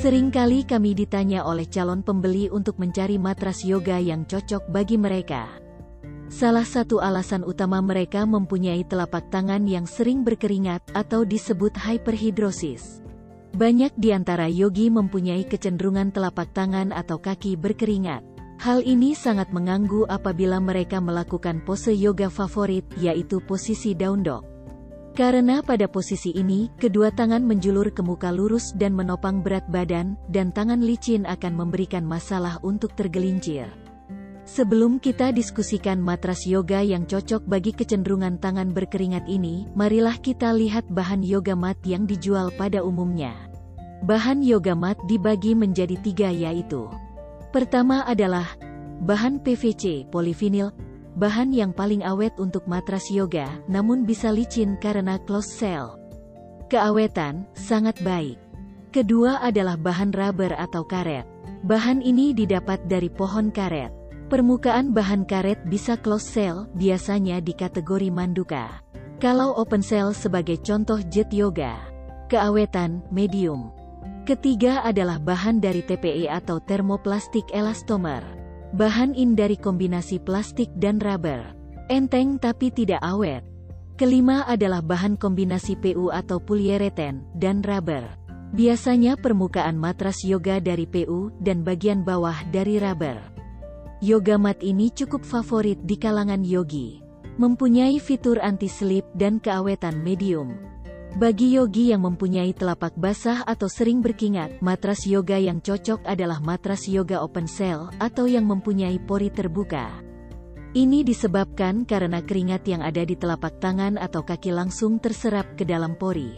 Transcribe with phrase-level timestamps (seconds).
[0.00, 5.44] Seringkali kami ditanya oleh calon pembeli untuk mencari matras yoga yang cocok bagi mereka.
[6.32, 13.04] Salah satu alasan utama mereka mempunyai telapak tangan yang sering berkeringat atau disebut hyperhidrosis.
[13.52, 18.24] Banyak di antara yogi mempunyai kecenderungan telapak tangan atau kaki berkeringat.
[18.56, 24.49] Hal ini sangat mengganggu apabila mereka melakukan pose yoga favorit, yaitu posisi daun dog.
[25.10, 30.54] Karena pada posisi ini, kedua tangan menjulur ke muka lurus dan menopang berat badan, dan
[30.54, 33.66] tangan licin akan memberikan masalah untuk tergelincir.
[34.50, 40.90] Sebelum kita diskusikan matras yoga yang cocok bagi kecenderungan tangan berkeringat ini, marilah kita lihat
[40.90, 43.30] bahan yoga mat yang dijual pada umumnya.
[44.02, 46.90] Bahan yoga mat dibagi menjadi tiga yaitu
[47.54, 48.48] Pertama adalah
[49.06, 50.74] bahan PVC polivinil,
[51.16, 55.98] bahan yang paling awet untuk matras yoga, namun bisa licin karena close cell.
[56.70, 58.38] Keawetan, sangat baik.
[58.90, 61.26] Kedua adalah bahan rubber atau karet.
[61.66, 63.90] Bahan ini didapat dari pohon karet.
[64.30, 68.82] Permukaan bahan karet bisa close cell, biasanya di kategori manduka.
[69.18, 71.76] Kalau open cell sebagai contoh jet yoga.
[72.30, 73.74] Keawetan, medium.
[74.24, 78.22] Ketiga adalah bahan dari TPE atau thermoplastik elastomer.
[78.70, 81.42] Bahan in dari kombinasi plastik dan rubber.
[81.90, 83.42] Enteng tapi tidak awet.
[83.98, 88.06] Kelima adalah bahan kombinasi PU atau polyurethane dan rubber.
[88.54, 93.18] Biasanya permukaan matras yoga dari PU dan bagian bawah dari rubber.
[93.98, 97.02] Yoga mat ini cukup favorit di kalangan yogi.
[97.42, 100.54] Mempunyai fitur anti-slip dan keawetan medium.
[101.18, 106.86] Bagi yogi yang mempunyai telapak basah atau sering berkingat, matras yoga yang cocok adalah matras
[106.86, 109.90] yoga open cell atau yang mempunyai pori terbuka.
[110.70, 115.98] Ini disebabkan karena keringat yang ada di telapak tangan atau kaki langsung terserap ke dalam
[115.98, 116.30] pori.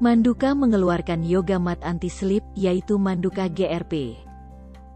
[0.00, 4.16] Manduka mengeluarkan yoga mat anti-slip, yaitu Manduka GRP.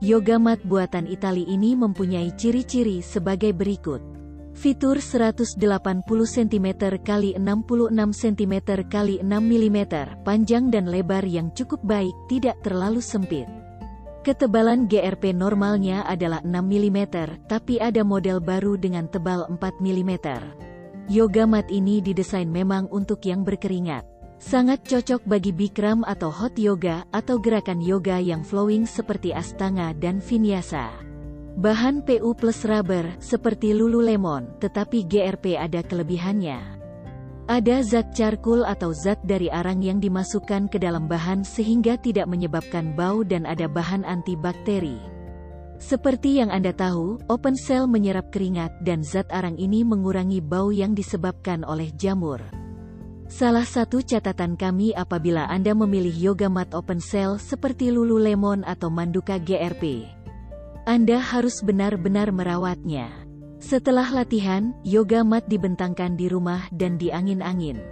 [0.00, 4.15] Yoga mat buatan Itali ini mempunyai ciri-ciri sebagai berikut.
[4.56, 5.60] Fitur 180
[6.08, 7.36] cm x 66
[8.16, 8.54] cm
[8.88, 9.78] x 6 mm,
[10.24, 13.44] panjang dan lebar yang cukup baik, tidak terlalu sempit.
[14.24, 16.98] Ketebalan GRP normalnya adalah 6 mm,
[17.44, 20.12] tapi ada model baru dengan tebal 4 mm.
[21.12, 24.08] Yoga mat ini didesain memang untuk yang berkeringat.
[24.40, 30.18] Sangat cocok bagi Bikram atau hot yoga atau gerakan yoga yang flowing seperti Astanga dan
[30.18, 31.15] Vinyasa.
[31.56, 36.60] Bahan PU plus rubber seperti Lululemon, tetapi GRP ada kelebihannya.
[37.48, 42.92] Ada zat charcoal atau zat dari arang yang dimasukkan ke dalam bahan sehingga tidak menyebabkan
[42.92, 45.00] bau dan ada bahan antibakteri.
[45.80, 50.92] Seperti yang Anda tahu, open cell menyerap keringat dan zat arang ini mengurangi bau yang
[50.92, 52.44] disebabkan oleh jamur.
[53.32, 59.40] Salah satu catatan kami apabila Anda memilih yoga mat open cell seperti Lululemon atau Manduka
[59.40, 60.04] GRP.
[60.86, 63.10] Anda harus benar-benar merawatnya.
[63.58, 67.82] Setelah latihan, yoga mat dibentangkan di rumah dan di angin-angin.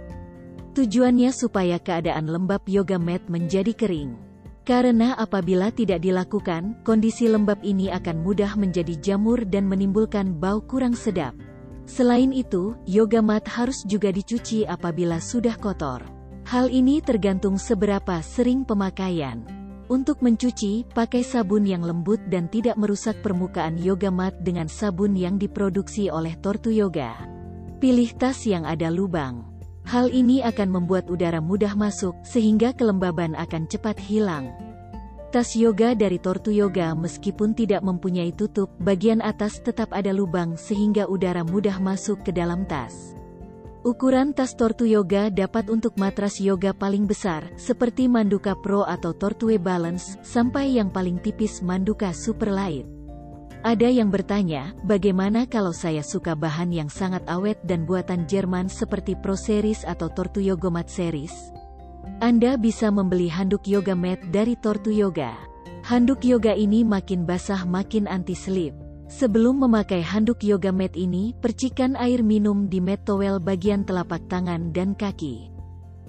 [0.71, 4.15] Tujuannya supaya keadaan lembab yoga mat menjadi kering.
[4.63, 10.95] Karena apabila tidak dilakukan, kondisi lembab ini akan mudah menjadi jamur dan menimbulkan bau kurang
[10.95, 11.35] sedap.
[11.83, 15.99] Selain itu, yoga mat harus juga dicuci apabila sudah kotor.
[16.47, 19.64] Hal ini tergantung seberapa sering pemakaian.
[19.85, 25.37] Untuk mencuci, pakai sabun yang lembut dan tidak merusak permukaan yoga mat dengan sabun yang
[25.37, 27.13] diproduksi oleh Tortu Yoga.
[27.77, 29.45] Pilih tas yang ada lubang.
[29.85, 34.49] Hal ini akan membuat udara mudah masuk, sehingga kelembaban akan cepat hilang.
[35.29, 41.05] Tas yoga dari Tortu Yoga meskipun tidak mempunyai tutup, bagian atas tetap ada lubang sehingga
[41.05, 43.13] udara mudah masuk ke dalam tas.
[43.85, 49.61] Ukuran tas Tortu Yoga dapat untuk matras yoga paling besar, seperti Manduka Pro atau Tortue
[49.61, 52.89] Balance, sampai yang paling tipis Manduka Super Light.
[53.61, 59.13] Ada yang bertanya, bagaimana kalau saya suka bahan yang sangat awet dan buatan Jerman seperti
[59.21, 61.53] Pro Series atau Tortu Yogomat Series?
[62.25, 65.37] Anda bisa membeli handuk yoga mat dari Tortu Yoga.
[65.85, 68.84] Handuk yoga ini makin basah makin anti-slip.
[69.05, 74.73] Sebelum memakai handuk yoga mat ini, percikan air minum di mat towel bagian telapak tangan
[74.73, 75.53] dan kaki.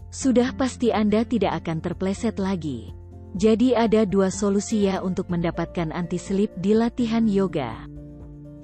[0.08, 2.96] Sudah pasti Anda tidak akan terpleset lagi.
[3.36, 7.84] Jadi ada dua solusi ya untuk mendapatkan anti-slip di latihan yoga.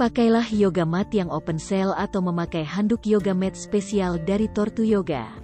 [0.01, 5.42] Pakailah yoga mat yang open cell atau memakai handuk yoga mat spesial dari Tortu Yoga.